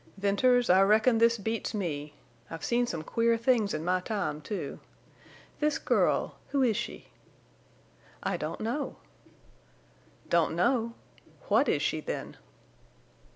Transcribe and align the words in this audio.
"Venters, 0.17 0.67
I 0.67 0.81
reckon 0.81 1.19
this 1.19 1.37
beats 1.37 1.75
me. 1.75 2.15
I've 2.49 2.63
seen 2.65 2.87
some 2.87 3.03
queer 3.03 3.37
things 3.37 3.71
in 3.71 3.85
my 3.85 3.99
time, 3.99 4.41
too. 4.41 4.79
This 5.59 5.77
girl—who 5.77 6.63
is 6.63 6.75
she?" 6.75 7.09
"I 8.23 8.35
don't 8.35 8.61
know." 8.61 8.95
"Don't 10.27 10.55
know! 10.55 10.95
What 11.49 11.69
is 11.69 11.83
she, 11.83 11.99
then?" 12.01 12.35